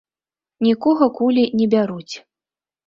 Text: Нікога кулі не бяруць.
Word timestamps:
Нікога 0.67 1.11
кулі 1.21 1.43
не 1.61 1.65
бяруць. 1.77 2.15